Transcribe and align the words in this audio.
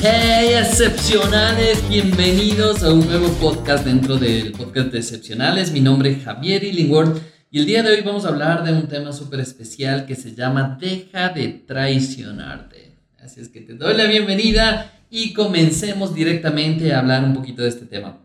Hey 0.00 0.50
excepcionales, 0.54 1.82
bienvenidos 1.88 2.84
a 2.84 2.92
un 2.92 3.04
nuevo 3.04 3.30
podcast 3.40 3.84
dentro 3.84 4.16
del 4.16 4.52
podcast 4.52 4.92
de 4.92 4.98
excepcionales. 4.98 5.72
Mi 5.72 5.80
nombre 5.80 6.12
es 6.12 6.22
Javier 6.22 6.62
Illingworth 6.62 7.20
y 7.50 7.58
el 7.58 7.66
día 7.66 7.82
de 7.82 7.90
hoy 7.90 8.02
vamos 8.02 8.24
a 8.24 8.28
hablar 8.28 8.62
de 8.62 8.72
un 8.72 8.86
tema 8.86 9.12
súper 9.12 9.40
especial 9.40 10.06
que 10.06 10.14
se 10.14 10.36
llama 10.36 10.78
Deja 10.80 11.30
de 11.30 11.48
traicionarte. 11.48 12.94
Así 13.18 13.40
es 13.40 13.48
que 13.48 13.60
te 13.60 13.74
doy 13.74 13.96
la 13.96 14.04
bienvenida 14.04 14.92
y 15.10 15.32
comencemos 15.32 16.14
directamente 16.14 16.94
a 16.94 17.00
hablar 17.00 17.24
un 17.24 17.34
poquito 17.34 17.62
de 17.62 17.70
este 17.70 17.86
tema. 17.86 18.20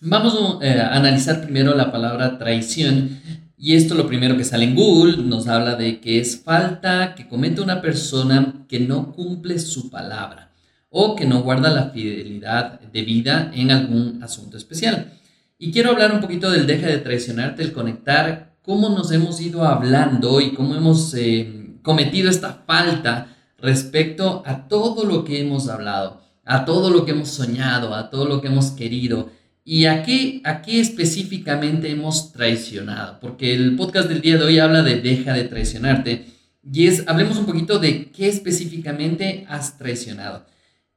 Vamos 0.00 0.62
eh, 0.62 0.78
a 0.80 0.94
analizar 0.94 1.42
primero 1.42 1.74
la 1.74 1.90
palabra 1.90 2.38
traición 2.38 3.20
y 3.58 3.74
esto 3.74 3.96
lo 3.96 4.06
primero 4.06 4.36
que 4.36 4.44
sale 4.44 4.66
en 4.66 4.76
Google 4.76 5.16
nos 5.24 5.48
habla 5.48 5.74
de 5.74 6.00
que 6.00 6.20
es 6.20 6.40
falta 6.40 7.16
que 7.16 7.26
comete 7.26 7.60
una 7.60 7.82
persona 7.82 8.64
que 8.68 8.78
no 8.78 9.12
cumple 9.12 9.58
su 9.58 9.90
palabra 9.90 10.51
o 10.94 11.16
que 11.16 11.24
no 11.24 11.42
guarda 11.42 11.70
la 11.70 11.88
fidelidad 11.88 12.78
de 12.80 13.02
vida 13.02 13.50
en 13.54 13.70
algún 13.70 14.22
asunto 14.22 14.58
especial. 14.58 15.14
Y 15.58 15.72
quiero 15.72 15.90
hablar 15.90 16.12
un 16.12 16.20
poquito 16.20 16.50
del 16.50 16.66
deja 16.66 16.86
de 16.86 16.98
traicionarte, 16.98 17.62
el 17.62 17.72
conectar 17.72 18.56
cómo 18.62 18.90
nos 18.90 19.10
hemos 19.10 19.40
ido 19.40 19.64
hablando 19.64 20.40
y 20.40 20.52
cómo 20.52 20.74
hemos 20.74 21.14
eh, 21.14 21.76
cometido 21.82 22.28
esta 22.28 22.62
falta 22.66 23.34
respecto 23.58 24.42
a 24.44 24.68
todo 24.68 25.06
lo 25.06 25.24
que 25.24 25.40
hemos 25.40 25.68
hablado, 25.68 26.20
a 26.44 26.66
todo 26.66 26.90
lo 26.90 27.06
que 27.06 27.12
hemos 27.12 27.28
soñado, 27.28 27.94
a 27.94 28.10
todo 28.10 28.26
lo 28.26 28.42
que 28.42 28.48
hemos 28.48 28.72
querido. 28.72 29.30
¿Y 29.64 29.86
a 29.86 30.02
qué, 30.02 30.42
a 30.44 30.60
qué 30.60 30.78
específicamente 30.78 31.90
hemos 31.90 32.32
traicionado? 32.32 33.18
Porque 33.18 33.54
el 33.54 33.76
podcast 33.76 34.08
del 34.08 34.20
día 34.20 34.36
de 34.36 34.44
hoy 34.44 34.58
habla 34.58 34.82
de 34.82 35.00
deja 35.00 35.32
de 35.32 35.44
traicionarte. 35.44 36.26
Y 36.70 36.86
es, 36.86 37.04
hablemos 37.06 37.38
un 37.38 37.46
poquito 37.46 37.78
de 37.78 38.10
qué 38.10 38.28
específicamente 38.28 39.46
has 39.48 39.78
traicionado. 39.78 40.51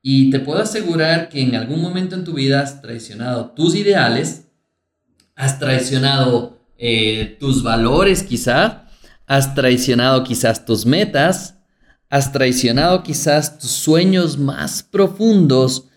Y 0.08 0.30
te 0.30 0.40
puedo 0.40 0.62
asegurar 0.62 1.30
que 1.30 1.42
en 1.42 1.56
algún 1.56 1.82
momento 1.82 2.14
en 2.14 2.24
tu 2.24 2.34
vida 2.34 2.62
has 2.62 2.80
traicionado 2.80 3.54
tus 3.56 3.74
ideales, 3.74 4.44
has 5.36 5.58
traicionado 5.58 6.60
eh, 6.78 7.38
tus 7.40 7.64
valores 7.64 8.22
quizás, 8.22 8.84
has 9.26 9.56
traicionado 9.56 10.24
quizás 10.24 10.64
tus 10.64 10.86
metas, 10.86 11.56
has 12.12 12.32
traicionado 12.32 13.02
quizás 13.02 13.58
tus 13.58 13.72
sueños 13.72 14.38
más 14.38 14.84
profundos. 14.84 15.88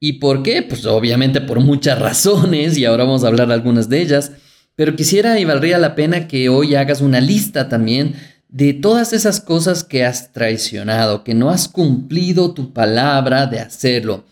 ¿Y 0.00 0.14
por 0.14 0.42
qué? 0.42 0.62
Pues 0.62 0.84
obviamente 0.84 1.40
por 1.40 1.60
muchas 1.60 2.00
razones 2.00 2.76
y 2.76 2.84
ahora 2.84 3.04
vamos 3.04 3.22
a 3.22 3.28
hablar 3.28 3.52
algunas 3.52 3.88
de 3.88 4.02
ellas. 4.02 4.32
Pero 4.74 4.96
quisiera 4.96 5.38
y 5.38 5.44
valdría 5.44 5.78
la 5.78 5.94
pena 5.94 6.26
que 6.26 6.48
hoy 6.48 6.74
hagas 6.74 7.00
una 7.00 7.20
lista 7.20 7.68
también 7.68 8.16
de 8.52 8.74
todas 8.74 9.14
esas 9.14 9.40
cosas 9.40 9.82
que 9.82 10.04
has 10.04 10.30
traicionado, 10.32 11.24
que 11.24 11.32
no 11.32 11.48
has 11.48 11.68
cumplido 11.68 12.52
tu 12.52 12.72
palabra 12.74 13.46
de 13.46 13.58
hacerlo. 13.58 14.24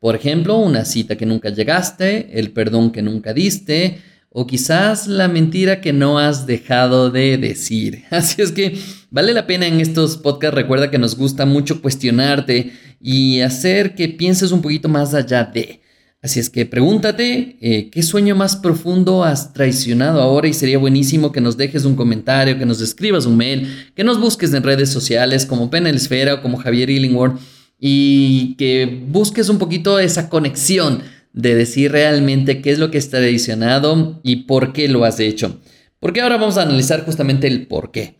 Por 0.00 0.16
ejemplo, 0.16 0.58
una 0.58 0.84
cita 0.84 1.16
que 1.16 1.26
nunca 1.26 1.50
llegaste, 1.50 2.38
el 2.38 2.50
perdón 2.50 2.90
que 2.90 3.02
nunca 3.02 3.32
diste, 3.32 4.02
o 4.30 4.48
quizás 4.48 5.06
la 5.06 5.28
mentira 5.28 5.80
que 5.80 5.92
no 5.92 6.18
has 6.18 6.44
dejado 6.44 7.10
de 7.10 7.38
decir. 7.38 8.04
Así 8.10 8.42
es 8.42 8.50
que 8.50 8.76
vale 9.10 9.32
la 9.32 9.46
pena 9.46 9.68
en 9.68 9.80
estos 9.80 10.16
podcasts, 10.16 10.56
recuerda 10.56 10.90
que 10.90 10.98
nos 10.98 11.16
gusta 11.16 11.46
mucho 11.46 11.80
cuestionarte 11.80 12.72
y 13.00 13.40
hacer 13.42 13.94
que 13.94 14.08
pienses 14.08 14.50
un 14.50 14.60
poquito 14.60 14.88
más 14.88 15.14
allá 15.14 15.44
de. 15.44 15.82
Así 16.20 16.40
es 16.40 16.50
que 16.50 16.66
pregúntate, 16.66 17.56
eh, 17.60 17.90
¿qué 17.90 18.02
sueño 18.02 18.34
más 18.34 18.56
profundo 18.56 19.22
has 19.22 19.52
traicionado 19.52 20.20
ahora? 20.20 20.48
Y 20.48 20.52
sería 20.52 20.78
buenísimo 20.78 21.30
que 21.30 21.40
nos 21.40 21.56
dejes 21.56 21.84
un 21.84 21.94
comentario, 21.94 22.58
que 22.58 22.66
nos 22.66 22.80
escribas 22.80 23.24
un 23.24 23.36
mail, 23.36 23.68
que 23.94 24.02
nos 24.02 24.20
busques 24.20 24.52
en 24.52 24.64
redes 24.64 24.90
sociales 24.90 25.46
como 25.46 25.70
Penel 25.70 25.94
Esfera 25.94 26.34
o 26.34 26.42
como 26.42 26.58
Javier 26.58 26.90
Illingworth 26.90 27.38
y 27.78 28.56
que 28.56 29.04
busques 29.08 29.48
un 29.48 29.58
poquito 29.58 30.00
esa 30.00 30.28
conexión 30.28 31.02
de 31.32 31.54
decir 31.54 31.92
realmente 31.92 32.62
qué 32.62 32.72
es 32.72 32.80
lo 32.80 32.90
que 32.90 32.98
has 32.98 33.10
traicionado 33.10 34.20
y 34.24 34.36
por 34.46 34.72
qué 34.72 34.88
lo 34.88 35.04
has 35.04 35.20
hecho. 35.20 35.60
Porque 36.00 36.20
ahora 36.20 36.36
vamos 36.36 36.58
a 36.58 36.62
analizar 36.62 37.04
justamente 37.04 37.46
el 37.46 37.68
por 37.68 37.92
qué. 37.92 38.16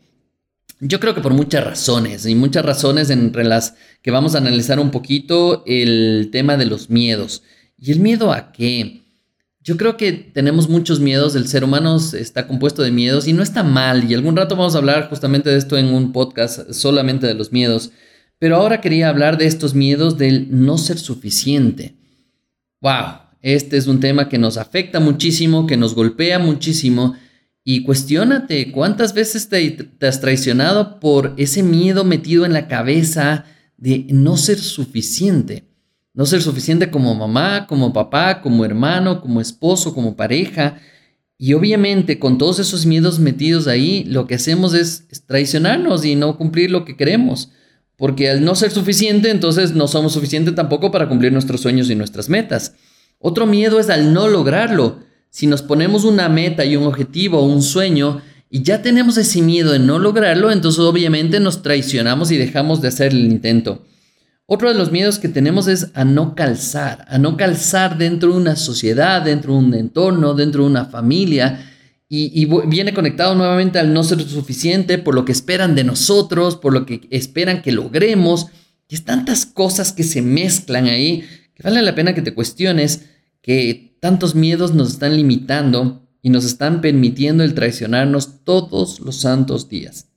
Yo 0.81 1.01
creo 1.01 1.17
que 1.17 1.21
por 1.21 1.35
muchas 1.35 1.65
razones, 1.65 2.25
y 2.27 2.37
muchas 2.37 2.65
razones 2.65 3.11
entre 3.11 3.43
las 3.43 3.75
que 4.03 4.13
vamos 4.13 4.37
a 4.37 4.39
analizar 4.39 4.79
un 4.79 4.93
poquito 4.93 5.65
el 5.67 6.29
tema 6.31 6.57
de 6.57 6.67
los 6.67 6.91
miedos. 6.91 7.43
¿Y 7.79 7.93
el 7.93 8.01
miedo 8.01 8.33
a 8.33 8.51
qué? 8.51 9.03
Yo 9.63 9.77
creo 9.77 9.97
que 9.97 10.13
tenemos 10.13 10.69
muchos 10.69 10.99
miedos, 10.99 11.37
el 11.37 11.47
ser 11.47 11.63
humano 11.63 11.97
está 11.97 12.49
compuesto 12.49 12.83
de 12.83 12.91
miedos 12.91 13.29
y 13.29 13.33
no 13.33 13.43
está 13.43 13.63
mal, 13.63 14.11
y 14.11 14.15
algún 14.15 14.37
rato 14.37 14.57
vamos 14.57 14.75
a 14.75 14.79
hablar 14.79 15.09
justamente 15.09 15.51
de 15.51 15.59
esto 15.59 15.77
en 15.77 15.87
un 15.87 16.13
podcast 16.13 16.73
solamente 16.73 17.27
de 17.27 17.35
los 17.35 17.53
miedos, 17.53 17.93
pero 18.39 18.57
ahora 18.57 18.81
quería 18.81 19.09
hablar 19.09 19.39
de 19.39 19.47
estos 19.47 19.75
miedos 19.75 20.19
del 20.19 20.49
no 20.51 20.79
ser 20.79 20.99
suficiente. 20.99 21.95
¡Wow! 22.81 23.29
Este 23.43 23.77
es 23.77 23.87
un 23.87 24.01
tema 24.01 24.29
que 24.29 24.39
nos 24.39 24.57
afecta 24.57 24.99
muchísimo, 25.01 25.67
que 25.67 25.77
nos 25.77 25.95
golpea 25.95 26.39
muchísimo, 26.39 27.15
y 27.63 27.83
cuestiónate 27.83 28.73
cuántas 28.73 29.13
veces 29.13 29.49
te, 29.49 29.71
te 29.71 30.07
has 30.07 30.21
traicionado 30.21 30.99
por 30.99 31.35
ese 31.37 31.63
miedo 31.63 32.03
metido 32.05 32.45
en 32.47 32.55
la 32.55 32.67
cabeza 32.67 33.45
de 33.77 34.07
no 34.09 34.37
ser 34.37 34.59
suficiente. 34.59 35.68
No 36.19 36.27
ser 36.27 36.43
suficiente 36.43 36.91
como 36.91 37.15
mamá, 37.15 37.69
como 37.69 37.93
papá, 37.93 38.41
como 38.41 38.65
hermano, 38.65 39.21
como 39.21 39.41
esposo, 39.41 39.95
como 39.95 40.17
pareja. 40.17 40.81
Y 41.39 41.53
obviamente 41.53 42.19
con 42.19 42.39
todos 42.39 42.59
esos 42.59 42.87
miedos 42.87 43.21
metidos 43.21 43.69
ahí, 43.69 44.03
lo 44.03 44.27
que 44.27 44.35
hacemos 44.35 44.75
es, 44.75 45.07
traicionarnos 45.29 46.05
y 46.05 46.17
no 46.17 46.37
cumplir 46.37 46.73
lo 46.73 46.85
que 46.85 46.97
queremos. 46.97 47.51
Porque 47.97 48.31
al 48.31 48.45
no 48.45 48.57
ser 48.57 48.73
suficiente, 48.73 49.31
entonces 49.31 49.75
no 49.77 49.87
somos 49.87 50.15
suficientes 50.15 50.57
tampoco 50.57 50.91
para 50.91 51.09
cumplir 51.09 51.31
nuestros 51.31 51.61
sueños 51.61 51.89
y 51.89 51.95
nuestras 51.95 52.29
metas. 52.29 52.75
Otro 53.21 53.47
miedo 53.47 53.79
es 53.79 53.89
al 53.89 54.13
no 54.13 54.27
lograrlo. 54.27 54.99
Si 55.31 55.47
nos 55.47 55.63
ponemos 55.63 56.03
una 56.03 56.29
meta 56.29 56.65
y 56.65 56.75
un 56.75 56.83
objetivo, 56.83 57.45
un 57.45 57.63
sueño, 57.63 58.23
y 58.51 58.65
ya 58.65 58.83
tenemos 58.83 59.19
ese 59.19 59.41
miedo 59.41 59.71
de 59.71 59.79
no 59.79 60.01
lograrlo, 60.01 60.51
entonces 60.51 60.81
obviamente 60.81 61.39
nos 61.39 61.63
traicionamos 61.63 62.33
y 62.33 62.39
dejamos 62.39 62.83
de 62.83 62.89
hacer 62.89 63.13
el 63.13 63.25
intento. 63.25 63.85
Otro 64.51 64.69
de 64.69 64.75
los 64.75 64.91
miedos 64.91 65.19
que 65.19 65.29
tenemos 65.29 65.69
es 65.69 65.91
a 65.93 66.07
no 66.07 66.35
calzar, 66.35 67.05
a 67.11 67.19
no 67.19 67.37
calzar 67.37 67.99
dentro 67.99 68.33
de 68.33 68.39
una 68.39 68.57
sociedad, 68.57 69.21
dentro 69.21 69.53
de 69.53 69.59
un 69.59 69.75
entorno, 69.75 70.33
dentro 70.33 70.63
de 70.63 70.71
una 70.71 70.87
familia. 70.87 71.71
Y, 72.09 72.47
viene 72.67 72.95
conectado 72.95 73.35
nuevamente 73.35 73.79
al 73.79 73.93
no 73.93 74.03
ser 74.03 74.23
suficiente, 74.23 74.97
por 74.97 75.15
lo 75.15 75.27
que 75.27 75.33
esperan 75.33 75.75
de 75.75 75.85
nosotros, 75.85 76.57
por 76.57 76.73
lo 76.73 76.87
que 76.87 77.07
esperan 77.11 77.61
que 77.61 77.73
logremos. 77.73 78.47
Y 78.89 78.95
es 78.95 79.05
tantas 79.05 79.45
cosas 79.45 79.93
que 79.93 80.03
se 80.03 80.23
mezclan 80.23 80.87
ahí 80.87 81.25
que 81.55 81.63
vale 81.63 81.83
la 81.83 81.95
pena 81.95 82.15
que 82.15 82.23
te 82.23 82.33
cuestiones 82.33 83.05
que 83.43 83.99
tantos 84.01 84.35
miedos 84.35 84.73
nos 84.73 84.93
están 84.93 85.15
limitando 85.15 86.09
y 86.23 86.31
nos 86.31 86.47
están 86.47 86.81
permitiendo 86.81 87.45
el 87.45 87.53
traicionarnos 87.53 88.45
todos 88.45 89.01
los 89.01 89.17
santos 89.17 89.69
días. 89.69 90.08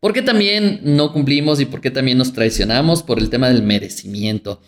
¿Por 0.00 0.12
qué 0.12 0.22
también 0.22 0.80
no 0.84 1.12
cumplimos 1.12 1.60
y 1.60 1.64
por 1.64 1.80
qué 1.80 1.90
también 1.90 2.18
nos 2.18 2.32
traicionamos? 2.32 3.02
Por 3.02 3.18
el 3.18 3.30
tema 3.30 3.48
del 3.48 3.64
merecimiento, 3.64 4.60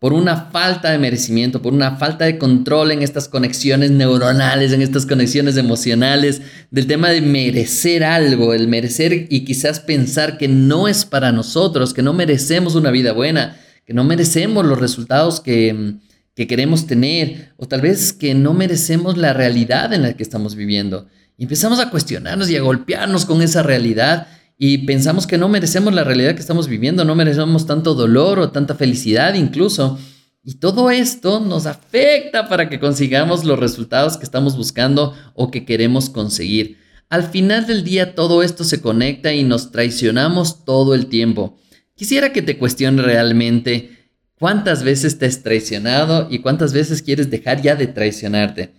por 0.00 0.12
una 0.12 0.50
falta 0.50 0.90
de 0.90 0.98
merecimiento, 0.98 1.62
por 1.62 1.72
una 1.72 1.98
falta 1.98 2.24
de 2.24 2.36
control 2.36 2.90
en 2.90 3.02
estas 3.02 3.28
conexiones 3.28 3.92
neuronales, 3.92 4.72
en 4.72 4.82
estas 4.82 5.06
conexiones 5.06 5.56
emocionales, 5.56 6.42
del 6.72 6.88
tema 6.88 7.10
de 7.10 7.20
merecer 7.20 8.02
algo, 8.02 8.54
el 8.54 8.66
merecer 8.66 9.28
y 9.30 9.44
quizás 9.44 9.78
pensar 9.78 10.36
que 10.36 10.48
no 10.48 10.88
es 10.88 11.04
para 11.04 11.30
nosotros, 11.30 11.94
que 11.94 12.02
no 12.02 12.12
merecemos 12.12 12.74
una 12.74 12.90
vida 12.90 13.12
buena, 13.12 13.56
que 13.86 13.94
no 13.94 14.02
merecemos 14.02 14.66
los 14.66 14.80
resultados 14.80 15.38
que, 15.38 15.94
que 16.34 16.48
queremos 16.48 16.88
tener, 16.88 17.52
o 17.56 17.68
tal 17.68 17.82
vez 17.82 18.12
que 18.12 18.34
no 18.34 18.52
merecemos 18.52 19.16
la 19.16 19.32
realidad 19.32 19.92
en 19.92 20.02
la 20.02 20.14
que 20.14 20.24
estamos 20.24 20.56
viviendo. 20.56 21.06
Y 21.38 21.44
empezamos 21.44 21.78
a 21.78 21.90
cuestionarnos 21.90 22.50
y 22.50 22.56
a 22.56 22.62
golpearnos 22.62 23.24
con 23.26 23.42
esa 23.42 23.62
realidad 23.62 24.26
y 24.64 24.78
pensamos 24.78 25.26
que 25.26 25.38
no 25.38 25.48
merecemos 25.48 25.92
la 25.92 26.04
realidad 26.04 26.36
que 26.36 26.40
estamos 26.40 26.68
viviendo, 26.68 27.04
no 27.04 27.16
merecemos 27.16 27.66
tanto 27.66 27.94
dolor 27.94 28.38
o 28.38 28.52
tanta 28.52 28.76
felicidad 28.76 29.34
incluso. 29.34 29.98
Y 30.44 30.54
todo 30.60 30.92
esto 30.92 31.40
nos 31.40 31.66
afecta 31.66 32.48
para 32.48 32.68
que 32.68 32.78
consigamos 32.78 33.44
los 33.44 33.58
resultados 33.58 34.16
que 34.16 34.22
estamos 34.22 34.56
buscando 34.56 35.16
o 35.34 35.50
que 35.50 35.64
queremos 35.64 36.10
conseguir. 36.10 36.78
Al 37.08 37.24
final 37.24 37.66
del 37.66 37.82
día 37.82 38.14
todo 38.14 38.44
esto 38.44 38.62
se 38.62 38.80
conecta 38.80 39.34
y 39.34 39.42
nos 39.42 39.72
traicionamos 39.72 40.64
todo 40.64 40.94
el 40.94 41.06
tiempo. 41.06 41.58
Quisiera 41.96 42.32
que 42.32 42.40
te 42.40 42.56
cuestione 42.56 43.02
realmente 43.02 44.12
cuántas 44.38 44.84
veces 44.84 45.18
te 45.18 45.26
has 45.26 45.42
traicionado 45.42 46.28
y 46.30 46.38
cuántas 46.38 46.72
veces 46.72 47.02
quieres 47.02 47.30
dejar 47.30 47.62
ya 47.62 47.74
de 47.74 47.88
traicionarte. 47.88 48.72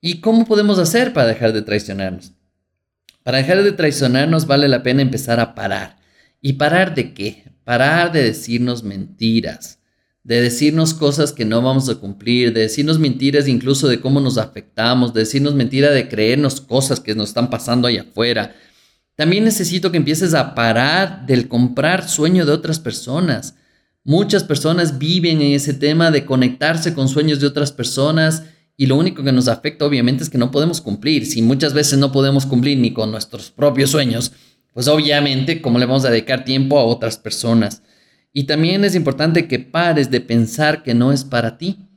¿Y 0.00 0.20
cómo 0.20 0.44
podemos 0.44 0.80
hacer 0.80 1.12
para 1.12 1.28
dejar 1.28 1.52
de 1.52 1.62
traicionarnos? 1.62 2.32
Para 3.28 3.36
dejar 3.36 3.62
de 3.62 3.72
traicionarnos 3.72 4.46
vale 4.46 4.68
la 4.68 4.82
pena 4.82 5.02
empezar 5.02 5.38
a 5.38 5.54
parar. 5.54 5.98
¿Y 6.40 6.54
parar 6.54 6.94
de 6.94 7.12
qué? 7.12 7.52
Parar 7.62 8.10
de 8.10 8.22
decirnos 8.22 8.84
mentiras, 8.84 9.80
de 10.24 10.40
decirnos 10.40 10.94
cosas 10.94 11.34
que 11.34 11.44
no 11.44 11.60
vamos 11.60 11.90
a 11.90 11.96
cumplir, 11.96 12.54
de 12.54 12.62
decirnos 12.62 12.98
mentiras 12.98 13.46
incluso 13.46 13.86
de 13.86 14.00
cómo 14.00 14.18
nos 14.20 14.38
afectamos, 14.38 15.12
de 15.12 15.20
decirnos 15.20 15.54
mentiras 15.54 15.92
de 15.92 16.08
creernos 16.08 16.62
cosas 16.62 17.00
que 17.00 17.14
nos 17.14 17.28
están 17.28 17.50
pasando 17.50 17.86
allá 17.86 18.06
afuera. 18.08 18.56
También 19.14 19.44
necesito 19.44 19.90
que 19.90 19.98
empieces 19.98 20.32
a 20.32 20.54
parar 20.54 21.26
del 21.26 21.48
comprar 21.48 22.08
sueño 22.08 22.46
de 22.46 22.52
otras 22.52 22.78
personas. 22.78 23.56
Muchas 24.04 24.42
personas 24.42 24.96
viven 24.96 25.42
en 25.42 25.52
ese 25.52 25.74
tema 25.74 26.10
de 26.10 26.24
conectarse 26.24 26.94
con 26.94 27.10
sueños 27.10 27.40
de 27.40 27.48
otras 27.48 27.72
personas 27.72 28.44
y 28.80 28.86
lo 28.86 28.94
único 28.96 29.24
que 29.24 29.32
nos 29.32 29.48
afecta 29.48 29.84
obviamente 29.84 30.22
es 30.22 30.30
que 30.30 30.38
no 30.38 30.52
podemos 30.52 30.80
cumplir. 30.80 31.26
Si 31.26 31.42
muchas 31.42 31.74
veces 31.74 31.98
no 31.98 32.12
podemos 32.12 32.46
cumplir 32.46 32.78
ni 32.78 32.92
con 32.92 33.10
nuestros 33.10 33.50
propios 33.50 33.90
sueños, 33.90 34.32
pues 34.72 34.86
obviamente 34.86 35.60
cómo 35.60 35.80
le 35.80 35.86
vamos 35.86 36.04
a 36.04 36.10
dedicar 36.10 36.44
tiempo 36.44 36.78
a 36.78 36.84
otras 36.84 37.18
personas. 37.18 37.82
Y 38.32 38.44
también 38.44 38.84
es 38.84 38.94
importante 38.94 39.48
que 39.48 39.58
pares 39.58 40.12
de 40.12 40.20
pensar 40.20 40.84
que 40.84 40.94
no 40.94 41.12
es 41.12 41.24
para 41.24 41.58
ti. 41.58 41.88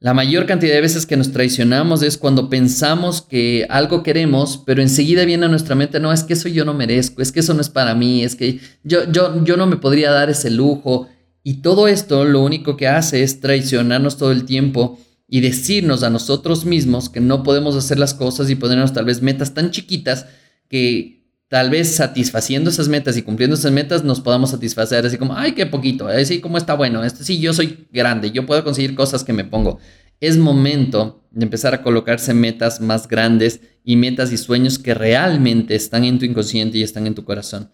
La 0.00 0.12
mayor 0.12 0.44
cantidad 0.44 0.74
de 0.74 0.82
veces 0.82 1.06
que 1.06 1.16
nos 1.16 1.32
traicionamos 1.32 2.02
es 2.02 2.18
cuando 2.18 2.50
pensamos 2.50 3.22
que 3.22 3.66
algo 3.70 4.02
queremos, 4.02 4.62
pero 4.66 4.82
enseguida 4.82 5.24
viene 5.24 5.46
a 5.46 5.48
nuestra 5.48 5.74
mente, 5.74 5.98
no, 5.98 6.12
es 6.12 6.24
que 6.24 6.34
eso 6.34 6.48
yo 6.48 6.66
no 6.66 6.74
merezco, 6.74 7.22
es 7.22 7.32
que 7.32 7.40
eso 7.40 7.54
no 7.54 7.62
es 7.62 7.70
para 7.70 7.94
mí, 7.94 8.22
es 8.22 8.36
que 8.36 8.60
yo, 8.82 9.10
yo, 9.10 9.42
yo 9.44 9.56
no 9.56 9.66
me 9.66 9.76
podría 9.76 10.10
dar 10.10 10.28
ese 10.28 10.50
lujo, 10.50 11.08
y 11.42 11.62
todo 11.62 11.88
esto 11.88 12.24
lo 12.24 12.42
único 12.42 12.76
que 12.76 12.88
hace 12.88 13.22
es 13.22 13.40
traicionarnos 13.40 14.16
todo 14.16 14.32
el 14.32 14.44
tiempo 14.44 14.98
y 15.26 15.40
decirnos 15.40 16.02
a 16.02 16.10
nosotros 16.10 16.64
mismos 16.64 17.08
que 17.08 17.20
no 17.20 17.42
podemos 17.42 17.76
hacer 17.76 17.98
las 17.98 18.14
cosas 18.14 18.50
y 18.50 18.56
ponernos 18.56 18.92
tal 18.92 19.04
vez 19.04 19.22
metas 19.22 19.54
tan 19.54 19.70
chiquitas 19.70 20.26
que 20.68 21.20
tal 21.48 21.70
vez 21.70 21.94
satisfaciendo 21.94 22.70
esas 22.70 22.88
metas 22.88 23.16
y 23.16 23.22
cumpliendo 23.22 23.56
esas 23.56 23.72
metas 23.72 24.04
nos 24.04 24.20
podamos 24.20 24.50
satisfacer 24.50 25.06
así 25.06 25.18
como, 25.18 25.36
ay, 25.36 25.52
qué 25.52 25.66
poquito, 25.66 26.08
así 26.08 26.40
como 26.40 26.58
está 26.58 26.74
bueno, 26.74 27.02
este 27.04 27.24
sí, 27.24 27.40
yo 27.40 27.52
soy 27.52 27.86
grande, 27.92 28.30
yo 28.30 28.46
puedo 28.46 28.62
conseguir 28.62 28.94
cosas 28.94 29.24
que 29.24 29.32
me 29.32 29.44
pongo. 29.44 29.78
Es 30.20 30.36
momento 30.36 31.24
de 31.30 31.44
empezar 31.44 31.74
a 31.74 31.82
colocarse 31.82 32.34
metas 32.34 32.80
más 32.80 33.08
grandes 33.08 33.60
y 33.84 33.96
metas 33.96 34.32
y 34.32 34.36
sueños 34.36 34.78
que 34.78 34.94
realmente 34.94 35.74
están 35.74 36.04
en 36.04 36.18
tu 36.18 36.24
inconsciente 36.24 36.78
y 36.78 36.82
están 36.82 37.06
en 37.06 37.14
tu 37.14 37.24
corazón. 37.24 37.70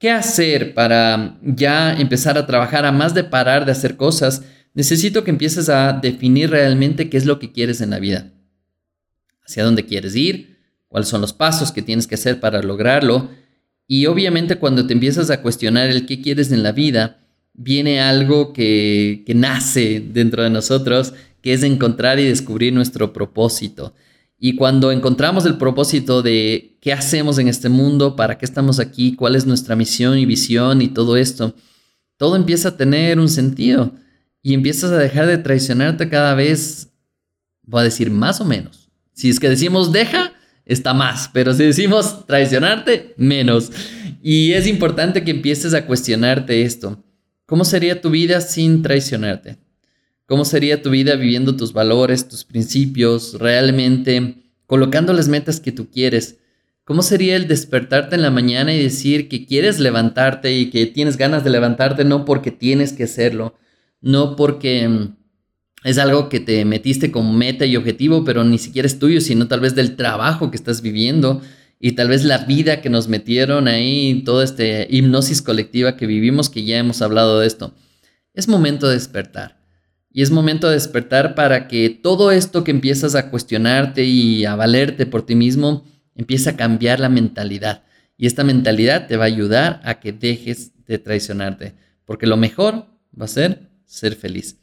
¿Qué 0.00 0.10
hacer 0.10 0.72
para 0.72 1.38
ya 1.42 1.92
empezar 1.92 2.38
a 2.38 2.46
trabajar 2.46 2.86
a 2.86 2.90
más 2.90 3.12
de 3.12 3.22
parar 3.22 3.66
de 3.66 3.72
hacer 3.72 3.98
cosas? 3.98 4.42
Necesito 4.72 5.24
que 5.24 5.30
empieces 5.30 5.68
a 5.68 5.92
definir 5.92 6.48
realmente 6.48 7.10
qué 7.10 7.18
es 7.18 7.26
lo 7.26 7.38
que 7.38 7.52
quieres 7.52 7.82
en 7.82 7.90
la 7.90 7.98
vida. 7.98 8.32
Hacia 9.46 9.62
dónde 9.62 9.84
quieres 9.84 10.16
ir, 10.16 10.56
cuáles 10.88 11.10
son 11.10 11.20
los 11.20 11.34
pasos 11.34 11.70
que 11.70 11.82
tienes 11.82 12.06
que 12.06 12.14
hacer 12.14 12.40
para 12.40 12.62
lograrlo. 12.62 13.28
Y 13.86 14.06
obviamente 14.06 14.56
cuando 14.56 14.86
te 14.86 14.94
empiezas 14.94 15.28
a 15.28 15.42
cuestionar 15.42 15.90
el 15.90 16.06
qué 16.06 16.22
quieres 16.22 16.50
en 16.50 16.62
la 16.62 16.72
vida, 16.72 17.18
viene 17.52 18.00
algo 18.00 18.54
que, 18.54 19.22
que 19.26 19.34
nace 19.34 20.00
dentro 20.00 20.42
de 20.42 20.48
nosotros, 20.48 21.12
que 21.42 21.52
es 21.52 21.62
encontrar 21.62 22.18
y 22.18 22.24
descubrir 22.24 22.72
nuestro 22.72 23.12
propósito. 23.12 23.92
Y 24.42 24.56
cuando 24.56 24.90
encontramos 24.90 25.44
el 25.44 25.58
propósito 25.58 26.22
de 26.22 26.78
qué 26.80 26.94
hacemos 26.94 27.38
en 27.38 27.46
este 27.46 27.68
mundo, 27.68 28.16
para 28.16 28.38
qué 28.38 28.46
estamos 28.46 28.80
aquí, 28.80 29.14
cuál 29.14 29.36
es 29.36 29.44
nuestra 29.44 29.76
misión 29.76 30.18
y 30.18 30.24
visión 30.24 30.80
y 30.80 30.88
todo 30.88 31.18
esto, 31.18 31.54
todo 32.16 32.36
empieza 32.36 32.70
a 32.70 32.76
tener 32.78 33.18
un 33.18 33.28
sentido 33.28 33.92
y 34.42 34.54
empiezas 34.54 34.92
a 34.92 34.96
dejar 34.96 35.26
de 35.26 35.36
traicionarte 35.36 36.08
cada 36.08 36.34
vez, 36.34 36.88
voy 37.64 37.82
a 37.82 37.84
decir 37.84 38.10
más 38.10 38.40
o 38.40 38.46
menos. 38.46 38.88
Si 39.12 39.28
es 39.28 39.38
que 39.38 39.50
decimos 39.50 39.92
deja, 39.92 40.32
está 40.64 40.94
más, 40.94 41.28
pero 41.34 41.52
si 41.52 41.64
decimos 41.64 42.26
traicionarte, 42.26 43.12
menos. 43.18 43.70
Y 44.22 44.52
es 44.52 44.66
importante 44.66 45.22
que 45.22 45.32
empieces 45.32 45.74
a 45.74 45.84
cuestionarte 45.84 46.62
esto. 46.62 47.04
¿Cómo 47.44 47.66
sería 47.66 48.00
tu 48.00 48.08
vida 48.08 48.40
sin 48.40 48.80
traicionarte? 48.82 49.58
¿Cómo 50.30 50.44
sería 50.44 50.80
tu 50.80 50.90
vida 50.90 51.16
viviendo 51.16 51.56
tus 51.56 51.72
valores, 51.72 52.28
tus 52.28 52.44
principios, 52.44 53.34
realmente 53.40 54.36
colocando 54.66 55.12
las 55.12 55.26
metas 55.26 55.58
que 55.58 55.72
tú 55.72 55.90
quieres? 55.90 56.38
¿Cómo 56.84 57.02
sería 57.02 57.34
el 57.34 57.48
despertarte 57.48 58.14
en 58.14 58.22
la 58.22 58.30
mañana 58.30 58.72
y 58.72 58.80
decir 58.80 59.28
que 59.28 59.44
quieres 59.44 59.80
levantarte 59.80 60.56
y 60.56 60.70
que 60.70 60.86
tienes 60.86 61.16
ganas 61.16 61.42
de 61.42 61.50
levantarte 61.50 62.04
no 62.04 62.24
porque 62.24 62.52
tienes 62.52 62.92
que 62.92 63.02
hacerlo, 63.02 63.56
no 64.00 64.36
porque 64.36 64.88
mm, 64.88 65.16
es 65.82 65.98
algo 65.98 66.28
que 66.28 66.38
te 66.38 66.64
metiste 66.64 67.10
como 67.10 67.32
meta 67.32 67.66
y 67.66 67.74
objetivo, 67.74 68.22
pero 68.22 68.44
ni 68.44 68.58
siquiera 68.58 68.86
es 68.86 69.00
tuyo, 69.00 69.20
sino 69.20 69.48
tal 69.48 69.58
vez 69.58 69.74
del 69.74 69.96
trabajo 69.96 70.52
que 70.52 70.56
estás 70.56 70.80
viviendo 70.80 71.42
y 71.80 71.96
tal 71.96 72.06
vez 72.06 72.22
la 72.22 72.38
vida 72.44 72.82
que 72.82 72.88
nos 72.88 73.08
metieron 73.08 73.66
ahí, 73.66 74.22
toda 74.24 74.44
esta 74.44 74.62
hipnosis 74.88 75.42
colectiva 75.42 75.96
que 75.96 76.06
vivimos, 76.06 76.48
que 76.48 76.62
ya 76.62 76.78
hemos 76.78 77.02
hablado 77.02 77.40
de 77.40 77.48
esto. 77.48 77.74
Es 78.32 78.46
momento 78.46 78.86
de 78.86 78.94
despertar. 78.94 79.59
Y 80.12 80.22
es 80.22 80.30
momento 80.30 80.68
de 80.68 80.74
despertar 80.74 81.34
para 81.34 81.68
que 81.68 81.88
todo 81.88 82.32
esto 82.32 82.64
que 82.64 82.72
empiezas 82.72 83.14
a 83.14 83.30
cuestionarte 83.30 84.04
y 84.04 84.44
a 84.44 84.56
valerte 84.56 85.06
por 85.06 85.24
ti 85.24 85.36
mismo 85.36 85.84
empiece 86.16 86.50
a 86.50 86.56
cambiar 86.56 86.98
la 86.98 87.08
mentalidad. 87.08 87.84
Y 88.16 88.26
esta 88.26 88.44
mentalidad 88.44 89.06
te 89.06 89.16
va 89.16 89.24
a 89.24 89.28
ayudar 89.28 89.80
a 89.84 90.00
que 90.00 90.12
dejes 90.12 90.72
de 90.86 90.98
traicionarte. 90.98 91.74
Porque 92.04 92.26
lo 92.26 92.36
mejor 92.36 92.86
va 93.18 93.26
a 93.26 93.28
ser 93.28 93.70
ser 93.86 94.16
feliz. 94.16 94.56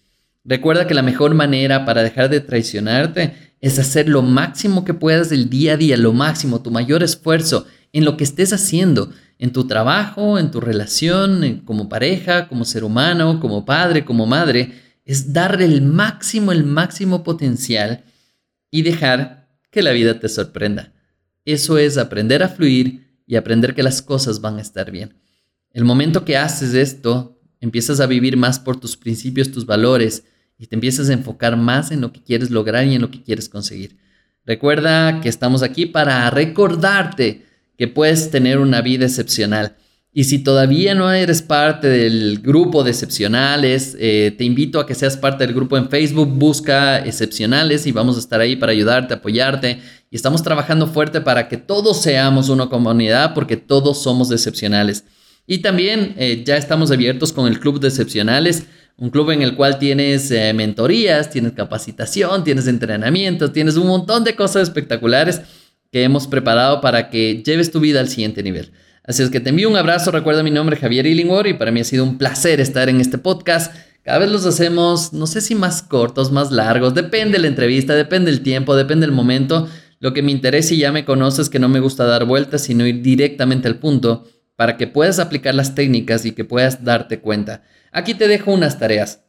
Recuerda 0.43 0.87
que 0.87 0.93
la 0.93 1.01
mejor 1.01 1.33
manera 1.33 1.85
para 1.85 2.03
dejar 2.03 2.29
de 2.29 2.39
traicionarte 2.39 3.33
es 3.59 3.79
hacer 3.79 4.07
lo 4.07 4.21
máximo 4.21 4.85
que 4.85 4.93
puedas 4.93 5.29
del 5.29 5.49
día 5.49 5.73
a 5.73 5.77
día, 5.77 5.97
lo 5.97 6.13
máximo, 6.13 6.61
tu 6.61 6.71
mayor 6.71 7.03
esfuerzo 7.03 7.65
en 7.91 8.05
lo 8.05 8.15
que 8.15 8.23
estés 8.23 8.53
haciendo, 8.53 9.11
en 9.39 9.51
tu 9.51 9.65
trabajo, 9.65 10.39
en 10.39 10.51
tu 10.51 10.61
relación, 10.61 11.61
como 11.65 11.89
pareja, 11.89 12.47
como 12.47 12.65
ser 12.65 12.83
humano, 12.83 13.39
como 13.39 13.65
padre, 13.65 14.05
como 14.05 14.25
madre 14.25 14.73
es 15.07 15.31
darle 15.31 15.63
el 15.63 15.81
máximo, 15.81 16.51
el 16.51 16.65
máximo 16.65 17.23
potencial 17.23 18.03
y 18.69 18.81
dejar 18.81 19.47
que 19.71 19.81
la 19.81 19.93
vida 19.93 20.19
te 20.19 20.27
sorprenda. 20.27 20.91
Eso 21.45 21.77
es 21.77 21.97
aprender 21.97 22.43
a 22.43 22.49
fluir 22.49 23.21
y 23.25 23.37
aprender 23.37 23.73
que 23.73 23.83
las 23.83 24.01
cosas 24.01 24.41
van 24.41 24.57
a 24.57 24.61
estar 24.61 24.91
bien. 24.91 25.15
El 25.71 25.85
momento 25.85 26.25
que 26.25 26.35
haces 26.35 26.73
esto, 26.73 27.39
empiezas 27.61 28.01
a 28.01 28.05
vivir 28.05 28.35
más 28.35 28.59
por 28.59 28.81
tus 28.81 28.97
principios, 28.97 29.49
tus 29.49 29.65
valores 29.65 30.25
y 30.57 30.67
te 30.67 30.75
empiezas 30.75 31.09
a 31.09 31.13
enfocar 31.13 31.55
más 31.55 31.91
en 31.91 32.01
lo 32.01 32.11
que 32.11 32.21
quieres 32.21 32.51
lograr 32.51 32.85
y 32.85 32.95
en 32.95 33.01
lo 33.01 33.09
que 33.09 33.23
quieres 33.23 33.47
conseguir. 33.47 33.97
Recuerda 34.45 35.21
que 35.21 35.29
estamos 35.29 35.63
aquí 35.63 35.85
para 35.85 36.29
recordarte 36.31 37.45
que 37.77 37.87
puedes 37.87 38.29
tener 38.29 38.59
una 38.59 38.81
vida 38.81 39.05
excepcional 39.05 39.77
y 40.17 40.23
si 40.23 40.39
todavía 40.39 40.95
no 40.95 41.13
eres 41.13 41.43
parte 41.43 41.87
del 41.87 42.39
grupo 42.39 42.83
de 42.83 42.89
excepcionales, 42.89 43.95
eh, 43.99 44.33
te 44.35 44.45
invito 44.45 44.79
a 44.79 44.87
que 44.87 44.95
seas 44.95 45.15
parte 45.15 45.45
del 45.45 45.53
grupo 45.53 45.77
en 45.77 45.91
Facebook, 45.91 46.27
busca 46.27 47.05
excepcionales 47.05 47.85
y 47.85 47.91
vamos 47.91 48.15
a 48.15 48.19
estar 48.19 48.41
ahí 48.41 48.55
para 48.55 48.71
ayudarte, 48.71 49.13
apoyarte. 49.13 49.79
Y 50.09 50.15
estamos 50.15 50.41
trabajando 50.41 50.87
fuerte 50.87 51.21
para 51.21 51.47
que 51.47 51.57
todos 51.57 52.01
seamos 52.01 52.49
una 52.49 52.65
comunidad 52.65 53.35
porque 53.35 53.57
todos 53.57 54.01
somos 54.01 54.31
excepcionales. 54.31 55.03
Y 55.45 55.59
también 55.59 56.15
eh, 56.17 56.41
ya 56.43 56.57
estamos 56.57 56.89
abiertos 56.89 57.31
con 57.31 57.45
el 57.45 57.59
Club 57.59 57.79
de 57.79 57.89
Excepcionales, 57.89 58.63
un 58.97 59.11
club 59.11 59.29
en 59.29 59.43
el 59.43 59.55
cual 59.55 59.77
tienes 59.77 60.31
eh, 60.31 60.51
mentorías, 60.51 61.29
tienes 61.29 61.51
capacitación, 61.51 62.43
tienes 62.43 62.65
entrenamiento, 62.65 63.51
tienes 63.51 63.75
un 63.75 63.85
montón 63.85 64.23
de 64.23 64.35
cosas 64.35 64.63
espectaculares 64.63 65.41
que 65.91 66.01
hemos 66.01 66.25
preparado 66.25 66.81
para 66.81 67.11
que 67.11 67.43
lleves 67.45 67.69
tu 67.69 67.79
vida 67.79 67.99
al 67.99 68.09
siguiente 68.09 68.41
nivel. 68.41 68.71
Así 69.07 69.23
es 69.23 69.29
que 69.29 69.39
te 69.39 69.51
envío 69.51 69.69
un 69.69 69.77
abrazo, 69.77 70.11
recuerda 70.11 70.43
mi 70.43 70.51
nombre 70.51 70.75
Javier 70.75 71.07
Illingworth 71.07 71.47
y 71.47 71.53
para 71.53 71.71
mí 71.71 71.79
ha 71.79 71.85
sido 71.85 72.03
un 72.03 72.17
placer 72.17 72.59
estar 72.59 72.89
en 72.89 72.99
este 72.99 73.17
podcast. 73.17 73.73
Cada 74.03 74.19
vez 74.19 74.29
los 74.29 74.45
hacemos, 74.45 75.13
no 75.13 75.27
sé 75.27 75.39
si 75.39 75.55
más 75.55 75.81
cortos, 75.81 76.33
más 76.33 76.51
largos, 76.51 76.93
depende 76.93 77.37
de 77.37 77.43
la 77.43 77.47
entrevista, 77.47 77.95
depende 77.95 78.29
del 78.29 78.41
tiempo, 78.41 78.75
depende 78.75 79.05
del 79.05 79.15
momento. 79.15 79.69
Lo 79.99 80.13
que 80.13 80.21
me 80.21 80.33
interesa 80.33 80.73
y 80.73 80.79
ya 80.79 80.91
me 80.91 81.05
conoces 81.05 81.49
que 81.49 81.57
no 81.57 81.69
me 81.69 81.79
gusta 81.79 82.03
dar 82.03 82.25
vueltas, 82.25 82.63
sino 82.63 82.85
ir 82.85 83.01
directamente 83.01 83.69
al 83.69 83.79
punto 83.79 84.27
para 84.57 84.75
que 84.75 84.87
puedas 84.87 85.19
aplicar 85.19 85.55
las 85.55 85.73
técnicas 85.73 86.25
y 86.25 86.33
que 86.33 86.43
puedas 86.43 86.83
darte 86.83 87.21
cuenta. 87.21 87.63
Aquí 87.93 88.13
te 88.13 88.27
dejo 88.27 88.51
unas 88.51 88.77
tareas. 88.77 89.21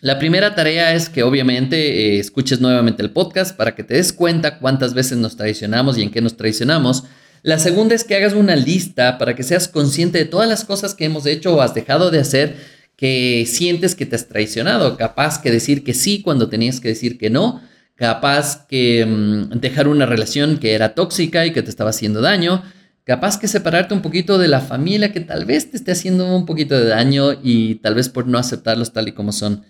La 0.00 0.18
primera 0.18 0.54
tarea 0.54 0.92
es 0.92 1.08
que 1.08 1.22
obviamente 1.22 2.16
eh, 2.16 2.18
escuches 2.18 2.60
nuevamente 2.60 3.02
el 3.02 3.12
podcast 3.12 3.56
para 3.56 3.74
que 3.74 3.82
te 3.82 3.94
des 3.94 4.12
cuenta 4.12 4.58
cuántas 4.58 4.92
veces 4.92 5.16
nos 5.16 5.36
traicionamos 5.36 5.96
y 5.96 6.02
en 6.02 6.10
qué 6.10 6.20
nos 6.20 6.36
traicionamos. 6.36 7.04
La 7.46 7.60
segunda 7.60 7.94
es 7.94 8.02
que 8.02 8.16
hagas 8.16 8.32
una 8.32 8.56
lista 8.56 9.18
para 9.18 9.36
que 9.36 9.44
seas 9.44 9.68
consciente 9.68 10.18
de 10.18 10.24
todas 10.24 10.48
las 10.48 10.64
cosas 10.64 10.94
que 10.96 11.04
hemos 11.04 11.26
hecho 11.26 11.54
o 11.54 11.60
has 11.60 11.74
dejado 11.74 12.10
de 12.10 12.18
hacer 12.18 12.56
que 12.96 13.44
sientes 13.46 13.94
que 13.94 14.04
te 14.04 14.16
has 14.16 14.26
traicionado. 14.26 14.96
Capaz 14.96 15.40
que 15.40 15.52
decir 15.52 15.84
que 15.84 15.94
sí 15.94 16.22
cuando 16.22 16.48
tenías 16.48 16.80
que 16.80 16.88
decir 16.88 17.18
que 17.18 17.30
no. 17.30 17.62
Capaz 17.94 18.66
que 18.66 19.06
mm, 19.06 19.60
dejar 19.60 19.86
una 19.86 20.06
relación 20.06 20.58
que 20.58 20.74
era 20.74 20.96
tóxica 20.96 21.46
y 21.46 21.52
que 21.52 21.62
te 21.62 21.70
estaba 21.70 21.90
haciendo 21.90 22.20
daño. 22.20 22.64
capaz 23.04 23.38
que 23.38 23.46
separarte 23.46 23.94
un 23.94 24.02
poquito 24.02 24.38
de 24.38 24.48
la 24.48 24.60
familia 24.60 25.12
que 25.12 25.20
tal 25.20 25.44
vez 25.44 25.70
te 25.70 25.76
esté 25.76 25.92
haciendo 25.92 26.36
un 26.36 26.46
poquito 26.46 26.76
de 26.76 26.86
daño 26.86 27.38
y 27.44 27.76
tal 27.76 27.94
vez 27.94 28.08
por 28.08 28.26
no 28.26 28.38
aceptarlos 28.38 28.92
tal 28.92 29.06
y 29.06 29.12
como 29.12 29.30
son. 29.30 29.62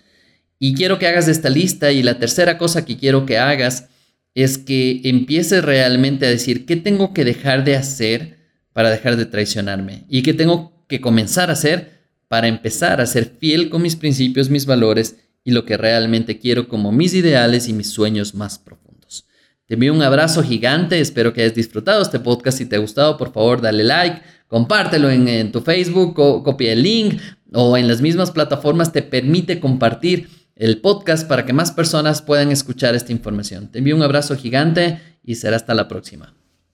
Y 0.57 0.73
quiero 0.73 0.97
que 0.97 1.05
hagas 1.05 1.27
esta 1.27 1.51
lista 1.51 1.91
y 1.91 2.01
la 2.01 2.17
tercera 2.17 2.57
cosa 2.57 2.85
que 2.85 2.97
quiero 2.97 3.27
que 3.27 3.37
hagas 3.37 3.89
es 4.37 4.59
que 4.59 5.01
empieces 5.05 5.63
realmente 5.63 6.27
a 6.27 6.29
decir 6.29 6.67
qué 6.67 6.75
tengo 6.75 7.11
que 7.11 7.25
dejar 7.25 7.63
de 7.63 7.75
hacer 7.75 8.37
para 8.71 8.91
dejar 8.91 9.15
de 9.17 9.25
traicionarme 9.25 10.05
y 10.09 10.21
qué 10.21 10.35
tengo 10.35 10.85
que 10.87 11.01
comenzar 11.01 11.49
a 11.49 11.53
hacer 11.53 12.03
para 12.27 12.47
empezar 12.47 13.01
a 13.01 13.07
ser 13.07 13.33
fiel 13.39 13.71
con 13.71 13.81
mis 13.81 13.95
principios, 13.95 14.51
mis 14.51 14.67
valores 14.67 15.15
y 15.43 15.49
lo 15.49 15.65
que 15.65 15.75
realmente 15.75 16.37
quiero 16.37 16.67
como 16.67 16.91
mis 16.91 17.15
ideales 17.15 17.67
y 17.67 17.73
mis 17.73 17.89
sueños 17.89 18.35
más 18.35 18.59
profundos. 18.59 19.25
Te 19.65 19.73
envío 19.73 19.91
un 19.91 20.03
abrazo 20.03 20.43
gigante, 20.43 20.99
espero 20.99 21.33
que 21.33 21.41
hayas 21.41 21.55
disfrutado 21.55 22.03
este 22.03 22.19
podcast. 22.19 22.59
Si 22.59 22.67
te 22.67 22.75
ha 22.75 22.79
gustado, 22.79 23.17
por 23.17 23.33
favor, 23.33 23.59
dale 23.59 23.83
like, 23.83 24.21
compártelo 24.47 25.09
en, 25.09 25.51
tu 25.51 25.61
Facebook, 25.61 26.13
copia 26.13 26.73
el 26.73 26.83
link 26.83 27.19
o 27.53 27.75
en 27.75 27.87
las 27.87 28.01
mismas 28.01 28.29
plataformas 28.29 28.91
te 28.91 29.01
permite 29.01 29.59
compartir 29.59 30.29
el 30.59 30.81
podcast 30.81 31.27
para 31.27 31.45
que 31.45 31.53
más 31.53 31.71
personas 31.71 32.21
puedan 32.21 32.51
escuchar 32.51 32.95
esta 32.95 33.11
información. 33.11 33.67
Te 33.71 33.79
envío 33.79 33.95
un 33.95 34.03
abrazo 34.03 34.35
gigante 34.35 34.99
y 35.23 35.35
será 35.35 35.55
hasta 35.55 35.73
la 35.73 35.87
próxima. 35.87 36.33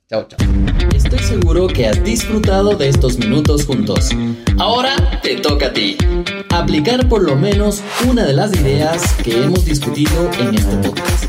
Chao, 0.09 0.27
chao. 0.27 0.37
Estoy 0.95 1.19
seguro 1.19 1.67
que 1.67 1.87
has 1.87 2.03
disfrutado 2.03 2.75
de 2.75 2.89
estos 2.89 3.17
minutos 3.17 3.65
juntos. 3.65 4.09
Ahora 4.57 5.19
te 5.21 5.37
toca 5.37 5.67
a 5.67 5.73
ti. 5.73 5.97
Aplicar 6.49 7.09
por 7.09 7.23
lo 7.23 7.35
menos 7.35 7.81
una 8.07 8.25
de 8.25 8.33
las 8.33 8.53
ideas 8.53 9.13
que 9.23 9.43
hemos 9.43 9.65
discutido 9.65 10.29
en 10.39 10.55
este 10.55 10.75
podcast. 10.77 11.25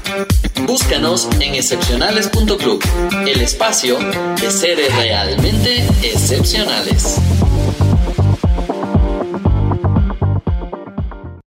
Búscanos 0.67 1.29
en 1.41 1.55
excepcionales.club, 1.55 2.83
el 3.27 3.41
espacio 3.41 3.99
de 4.41 4.51
seres 4.51 4.95
realmente 4.95 5.87
excepcionales. 6.03 7.21